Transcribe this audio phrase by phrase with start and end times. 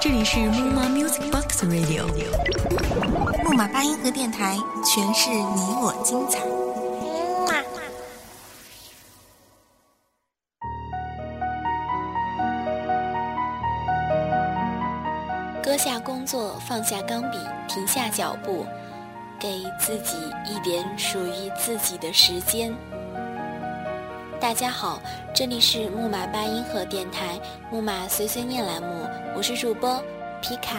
[0.00, 2.06] 这里是木马 Music Box Radio，
[3.44, 6.40] 木马八音盒电台，诠释你我精彩。
[15.62, 17.38] 搁下工作，放下钢笔，
[17.68, 18.64] 停下脚步，
[19.38, 20.16] 给自己
[20.46, 22.74] 一点属于自己的时间。
[24.40, 24.98] 大家好，
[25.34, 27.38] 这里是木马八音盒电台
[27.70, 30.02] 木马碎碎念栏目，我是主播
[30.40, 30.78] 皮卡。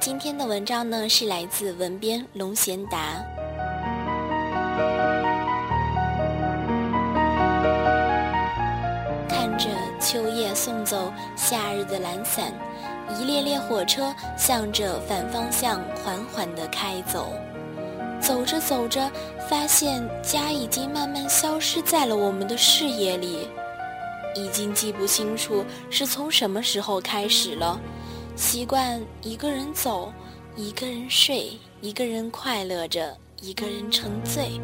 [0.00, 3.22] 今天的文章呢是来自文编龙贤达。
[9.28, 9.68] 看着
[10.00, 12.54] 秋叶送走夏日的懒散，
[13.18, 17.34] 一列列火车向着反方向缓缓地开走。
[18.20, 19.10] 走着走着，
[19.48, 23.48] 发现家已经慢慢消失在了我们的视野里，
[24.34, 27.80] 已经记不清楚是从什么时候开始了。
[28.36, 30.12] 习惯一个人走，
[30.56, 34.60] 一个人睡，一个人快乐着，一个人沉醉。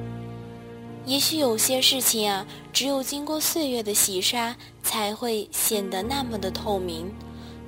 [1.05, 7.13] 也许有些事情啊，只有经过岁月的洗刷，才会显得那么的透明。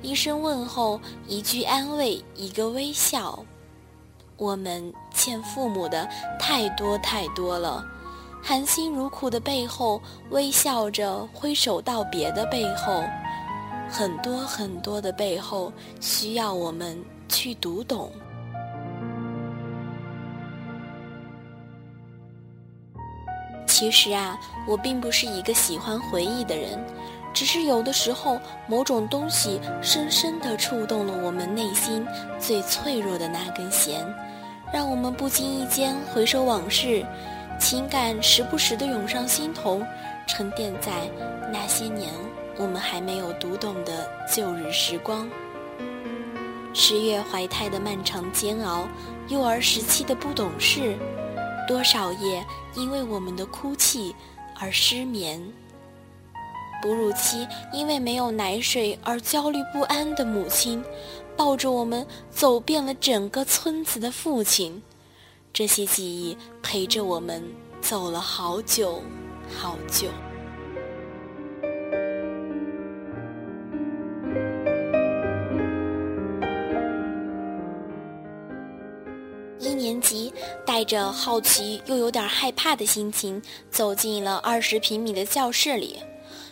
[0.01, 3.45] 一声问候，一句安慰，一个微笑。
[4.35, 6.07] 我们欠父母的
[6.39, 7.83] 太多太多了，
[8.41, 13.03] 含辛茹苦的背后，微笑着挥手道别的背后，
[13.89, 18.09] 很多很多的背后，需要我们去读懂。
[23.67, 26.81] 其实啊，我并不是一个喜欢回忆的人，
[27.33, 32.07] 只是有的时候，某种东西深深地触动了我们内心
[32.39, 34.01] 最脆弱的那根弦。
[34.71, 37.05] 让我们不经意间回首往事，
[37.59, 39.81] 情感时不时的涌上心头，
[40.27, 41.09] 沉淀在
[41.51, 42.13] 那些年
[42.57, 45.27] 我们还没有读懂的旧日时光。
[46.71, 48.87] 十月怀胎的漫长煎熬，
[49.27, 50.95] 幼儿时期的不懂事，
[51.67, 52.45] 多少夜
[52.75, 54.15] 因为我们的哭泣
[54.59, 55.41] 而失眠。
[56.81, 60.83] 哺乳期因为没有奶水而焦虑不安的母亲。
[61.37, 64.83] 抱着我们走遍了整个村子的父亲，
[65.53, 67.41] 这些记忆陪着我们
[67.79, 69.01] 走了好久，
[69.57, 70.09] 好久。
[79.59, 80.33] 一年级，
[80.65, 83.41] 带着好奇又有点害怕的心情，
[83.71, 85.99] 走进了二十平米的教室里。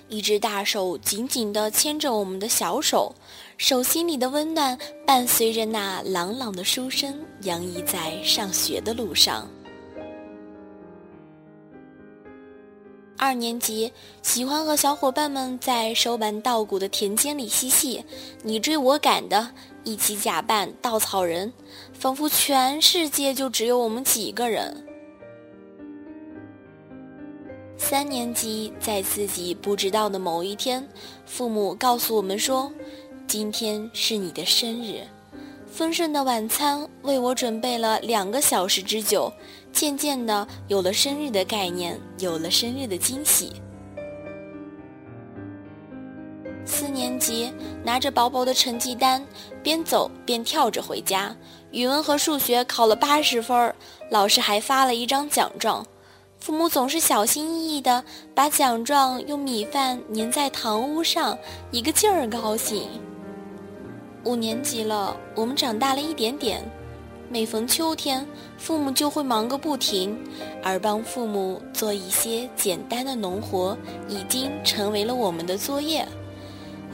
[0.09, 3.13] 一只大手紧紧地牵着我们的小手，
[3.57, 9.47] 手心里的温暖伴随着那朗朗的书声，洋溢在上学的路上。
[13.19, 13.91] 二年级
[14.21, 18.05] 喜欢和小伙伴们在收完稻谷的田间里嬉戏，
[18.43, 19.49] 你追我赶的，
[19.83, 21.51] 一起假扮稻草人，
[21.93, 24.86] 仿佛全世界就只有我们几个人。
[27.89, 30.85] 三年级，在自己不知道的某一天，
[31.25, 32.69] 父母告诉我们说
[33.25, 35.07] ：“今天是你的生日。”
[35.71, 39.31] 丰盛的晚餐为我准备了两个小时之久，
[39.71, 43.53] 渐渐的有了生日的概念，有了生日的惊喜。
[46.65, 47.53] 四年级，
[47.85, 49.25] 拿着薄薄的成绩单，
[49.63, 51.33] 边走边跳着回家。
[51.71, 53.73] 语文和数学考了八十分，
[54.11, 55.87] 老师还发了一张奖状。
[56.47, 58.01] 父母总是小心翼翼地
[58.33, 61.37] 把奖状用米饭粘在堂屋上，
[61.71, 62.87] 一个劲儿高兴。
[64.23, 66.63] 五年级了，我们长大了一点点。
[67.27, 68.25] 每逢秋天，
[68.57, 70.17] 父母就会忙个不停，
[70.63, 73.77] 而帮父母做一些简单的农活，
[74.07, 76.07] 已经成为了我们的作业。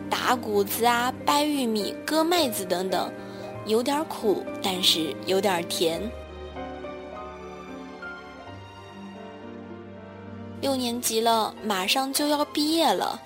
[0.09, 3.07] 打谷子啊，掰玉米，割麦子等等，
[3.67, 6.01] 有点苦，但是有点甜。
[10.63, 13.21] 六年级了，马上就要毕业了，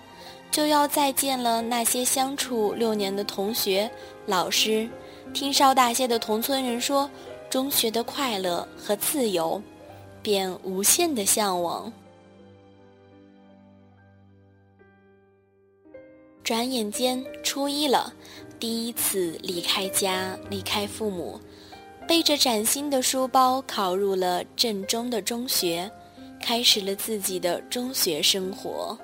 [0.50, 3.89] 就要再见了那些相处六年的同学、
[4.25, 4.89] 老师。
[5.35, 7.07] 听稍大些的同村人说，
[7.47, 9.62] 中学的快乐和自由，
[10.23, 11.94] 便无限的向往。
[16.44, 18.12] 转眼间初一了，
[18.59, 21.39] 第一次离开家，离开父母，
[22.07, 25.91] 背着崭新的书包，考入了镇中的中学。
[26.47, 28.97] 开始了自己的中学生活，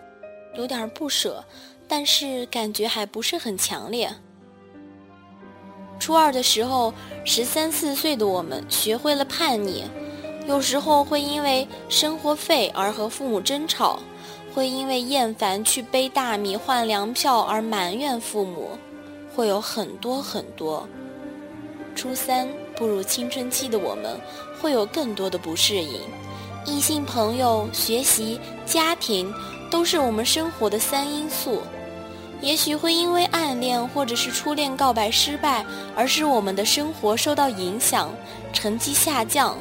[0.55, 1.43] 有点不舍，
[1.89, 4.09] 但是感觉还不是很强烈。
[5.99, 6.93] 初二的时候，
[7.25, 9.83] 十三四岁的我们学会了叛逆，
[10.47, 13.99] 有时候会因为生活费而和父母争吵，
[14.53, 18.69] 会因为厌烦去背大米换粮票而埋怨父母，
[19.35, 20.87] 会有很多很多。
[21.93, 22.47] 初三
[22.77, 24.17] 步入青春期的我们，
[24.61, 25.99] 会有更多的不适应。
[26.65, 29.33] 异性朋友、学习、家庭，
[29.69, 31.61] 都是我们生活的三因素。
[32.41, 35.65] 也许会因为暗恋或者是初恋告白失败，
[35.95, 38.13] 而使我们的生活受到影响，
[38.51, 39.57] 成绩下降。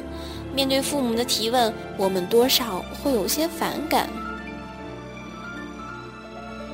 [0.53, 4.09] 面对父母的提问，我们多少会有些反感。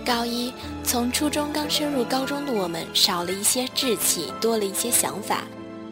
[0.05, 0.51] 高一，
[0.83, 5.43] 从初中刚升入高中的我们，少了一些志气，多了一些想法。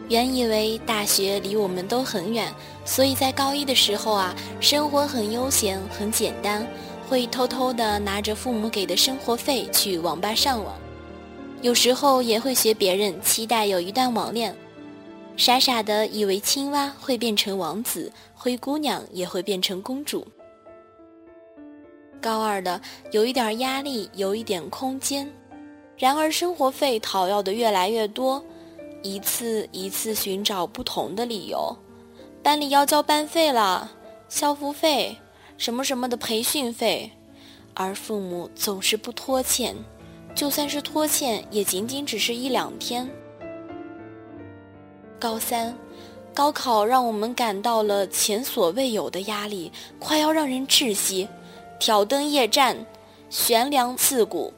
[0.09, 2.53] 原以为大学离我们都很远，
[2.85, 6.65] 所以在高一的时候啊，生活很悠闲，很简单。
[7.09, 10.75] 会偷偷的拿着父母给的生活费去网吧上网，
[11.61, 14.53] 有时候也会学别人，期待有一段网恋，
[15.37, 20.27] 傻傻的以为青蛙会变成王子，灰姑娘也会变成公主。
[22.19, 22.81] 高二的
[23.11, 25.31] 有一点压力，有一点空间，
[25.95, 28.43] 然而生活费讨要的越来越多，
[29.13, 31.75] 一次一次寻找不同的理由，
[32.43, 33.91] 班里要交班费了，
[34.27, 35.15] 校服费。
[35.57, 37.11] 什么什么的培训费，
[37.73, 39.75] 而父母总是不拖欠，
[40.35, 43.09] 就算是拖欠，也仅仅只是一两天。
[45.19, 45.75] 高三，
[46.31, 51.27] 高考让我们感到了前所未有的压力，快要让人窒息。
[51.79, 52.85] 挑灯夜战，
[53.31, 54.53] 悬梁刺股，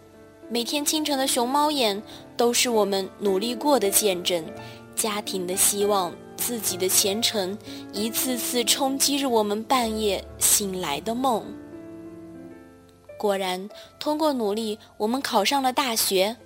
[0.50, 2.04] 每天清晨的熊猫眼，
[2.39, 4.41] 都是我们努力过的见证。
[4.95, 6.09] 家庭的希望。
[6.38, 7.56] 自己的前程，
[7.91, 11.44] 一次次冲击着我们半夜醒来的梦。
[13.18, 13.69] 果然，
[14.00, 16.38] 通过努力，我们考上了大学。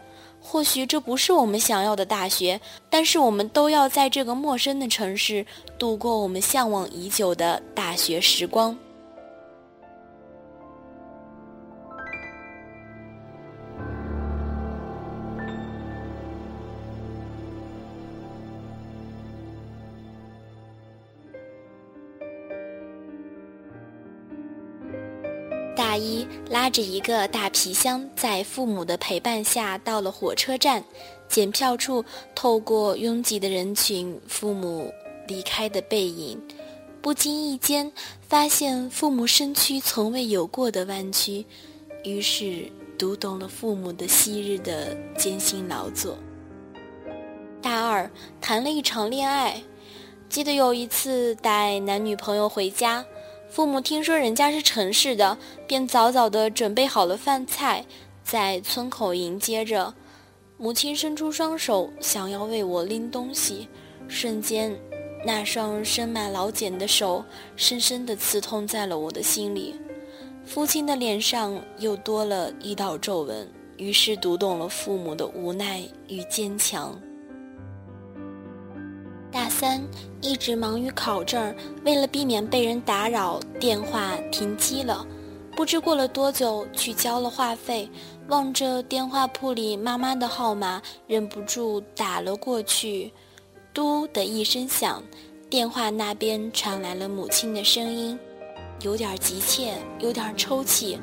[0.41, 2.59] 或许这不是我们想要的大学，
[2.89, 5.45] 但是我们都要在这个陌生的城市
[5.77, 8.75] 度过我们向往已久的大学时光。
[25.93, 30.83] 大一拉着一个大皮箱，在父母的陪伴下到了火车站。
[31.29, 32.03] 检票处，
[32.33, 34.91] 透过拥挤的人群，父母
[35.27, 36.41] 离开的背影，
[36.99, 37.91] 不经意间
[38.27, 41.45] 发现父母身躯从未有过的弯曲，
[42.03, 46.17] 于是读懂了父母的昔日的艰辛劳作。
[47.61, 48.09] 大二
[48.41, 49.61] 谈了一场恋爱，
[50.27, 53.05] 记得有一次带男女朋友回家。
[53.53, 57.85] 父母听说人家是城市的，便早早的准备好了饭菜，
[58.23, 59.93] 在村口迎接着。
[60.57, 63.67] 母亲伸出双手，想要为我拎东西，
[64.07, 64.75] 瞬间，
[65.23, 67.23] 那双生满老茧的手，
[67.55, 69.75] 深深地刺痛在了我的心里。
[70.43, 73.47] 父亲的脸上又多了一道皱纹，
[73.77, 76.99] 于是读懂了父母的无奈与坚强。
[79.53, 79.87] 三
[80.19, 81.55] 一直忙于考证，
[81.85, 85.05] 为了避免被人打扰，电话停机了。
[85.55, 87.87] 不知过了多久，去交了话费，
[88.27, 93.13] 望着电话簿里妈妈的号码，忍不住打了过去。
[93.71, 95.03] 嘟的一声响，
[95.51, 98.17] 电话那边传来了母亲的声音，
[98.81, 100.99] 有点急切，有点抽泣。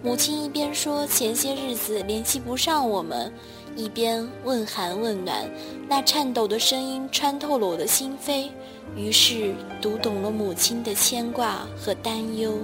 [0.00, 3.32] 母亲一边说前些日子联系不上我们。
[3.76, 5.48] 一边问寒问暖，
[5.88, 8.48] 那颤抖的声音穿透了我的心扉，
[8.96, 12.58] 于是读懂了母亲的牵挂和担忧。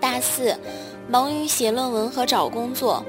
[0.00, 0.56] 大四，
[1.06, 3.04] 忙于写论文和找工作，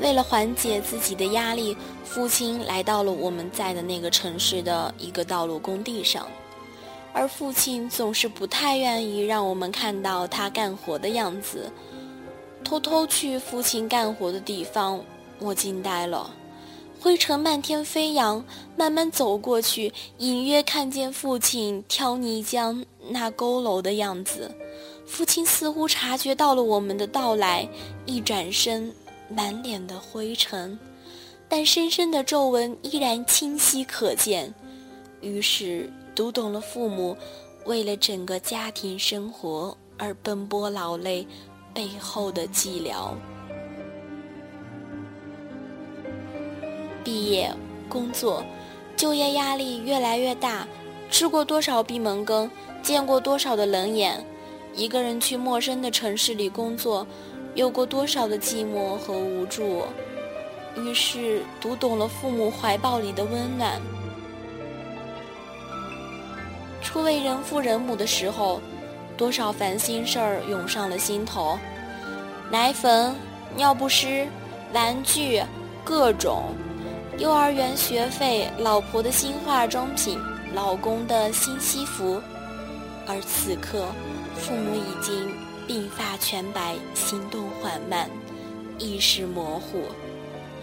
[0.00, 6.26] 为了缓解自己的压力，父亲来到了我们在的那个城市的一个道路工地上，
[7.12, 11.70] 而父亲总是不太愿意让我们看到他干活的样子，
[12.64, 15.00] 偷偷去父亲干活的地方。
[15.40, 16.30] 我惊呆了，
[17.00, 18.44] 灰尘漫天飞扬，
[18.76, 24.54] 慢慢走过去，隐约看见父亲挑泥浆那佝偻的样子。
[25.06, 27.68] 父亲似乎察觉到了我们的到来，
[28.04, 28.92] 一转身，
[29.28, 30.78] 满脸的灰尘，
[31.48, 34.52] 但深深的皱纹依然清晰可见。
[35.20, 37.16] 于是读懂了父母
[37.64, 41.26] 为了整个家庭生活而奔波劳累
[41.74, 43.12] 背后的寂寥。
[47.04, 47.52] 毕业、
[47.88, 48.44] 工作、
[48.96, 50.66] 就业压力越来越大，
[51.10, 52.50] 吃过多少闭门羹，
[52.82, 54.24] 见过多少的冷眼，
[54.74, 57.06] 一个人去陌生的城市里工作，
[57.54, 59.84] 有过多少的寂寞和无助。
[60.76, 63.80] 于是读懂了父母怀抱里的温暖。
[66.88, 68.62] 初为人父人母的时候，
[69.14, 71.58] 多少烦心事儿涌上了心头，
[72.50, 73.14] 奶粉、
[73.54, 74.26] 尿不湿、
[74.72, 75.42] 玩具，
[75.84, 76.44] 各种，
[77.18, 80.18] 幼儿园学费、老婆的新化妆品、
[80.54, 82.22] 老公的新西服，
[83.06, 83.84] 而此刻，
[84.34, 85.30] 父母已经
[85.68, 88.08] 鬓发全白，行动缓慢，
[88.78, 89.82] 意识模糊，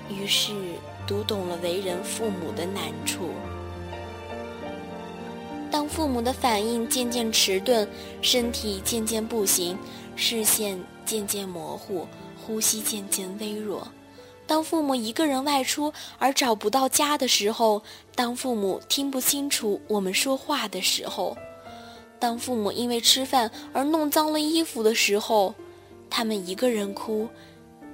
[0.10, 0.52] 于是
[1.06, 3.30] 读懂了为人父母的难处。
[5.96, 7.88] 父母的反应渐渐迟钝，
[8.22, 9.78] 身体渐渐不行，
[10.18, 12.06] 视线渐渐模糊，
[12.46, 13.80] 呼吸渐渐微弱；
[14.46, 17.82] 当父母一个人外出而找不到家的时候，
[18.14, 21.38] 当父母听不清楚我们说话的时候，
[22.20, 25.56] 当父母因为吃饭而弄脏了衣服的时候，
[26.10, 27.26] 他们一个人哭，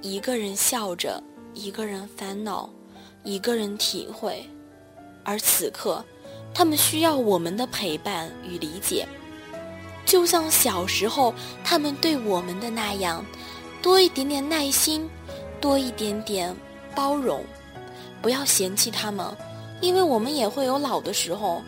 [0.00, 1.22] 一个人笑着，
[1.54, 2.68] 一个人烦恼，
[3.22, 4.44] 一个人体会，
[5.22, 6.04] 而此刻。
[6.54, 9.06] 他们需要我们的陪伴与理解，
[10.04, 13.24] 就像小时候他们对我们的那样，
[13.80, 15.08] 多一点点耐心，
[15.60, 16.54] 多一点点
[16.94, 17.44] 包容，
[18.20, 19.26] 不要嫌弃他们，
[19.80, 21.62] 因为我们也会有老的时候。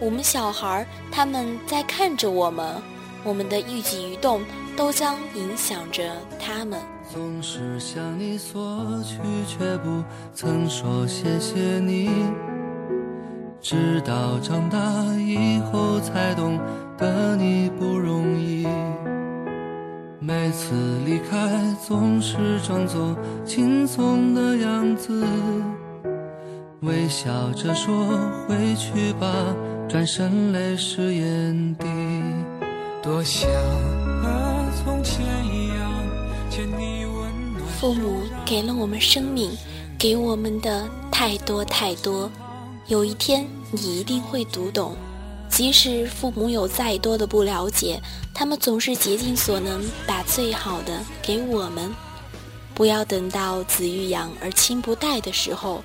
[0.00, 2.80] 我们小孩他们在看着我们，
[3.22, 4.40] 我们的一举一动
[4.74, 6.80] 都将影响着他们。
[7.12, 8.58] 总是向你索
[9.02, 10.02] 取，却不
[10.34, 12.08] 曾说谢谢你。
[13.62, 14.78] 直到长大
[15.16, 16.58] 以后才懂
[16.96, 18.66] 得你不容易，
[20.18, 21.36] 每次离开
[21.86, 23.14] 总是装作
[23.44, 25.24] 轻松的样子，
[26.80, 29.30] 微笑着说回去吧，
[29.86, 31.86] 转身泪湿眼底。
[33.02, 33.50] 多想
[34.22, 35.92] 和从前一样
[36.50, 37.66] 牵你温暖。
[37.78, 39.50] 父母给了我们生命，
[39.98, 42.30] 给我们的太多太多。
[42.90, 44.96] 有一天，你一定会读懂。
[45.48, 48.02] 即使父母有再多的不了解，
[48.34, 51.94] 他们总是竭尽所能把最好的给我们。
[52.74, 55.84] 不要等到子欲养而亲不待的时候，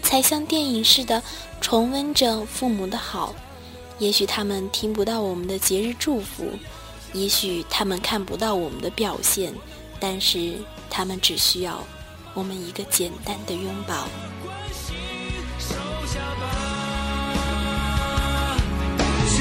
[0.00, 1.20] 才像电影似的
[1.60, 3.34] 重温着父母的好。
[3.98, 6.48] 也许他们听不到我们的节日祝福，
[7.12, 9.52] 也许他们看不到我们的表现，
[9.98, 10.54] 但是
[10.88, 11.82] 他们只需要
[12.32, 14.06] 我们一个简单的拥抱。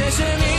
[0.03, 0.52] 谢谢你。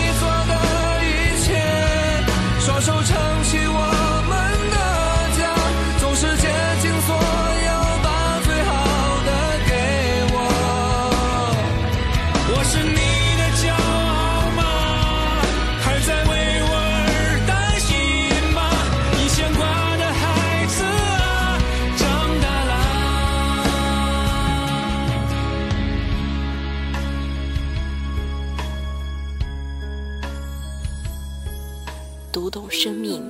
[32.54, 33.20] 懂生命，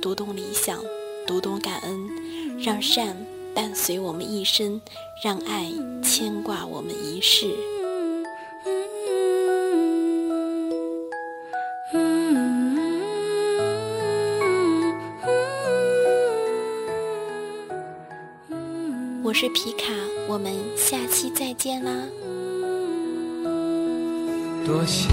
[0.00, 0.80] 读懂理想，
[1.26, 2.08] 读懂感恩，
[2.58, 3.14] 让善
[3.54, 4.80] 伴随我们一生，
[5.22, 5.70] 让爱
[6.02, 7.54] 牵挂我们一世。
[19.22, 19.92] 我是皮卡，
[20.26, 21.92] 我们下期再见啦！
[24.64, 25.12] 多想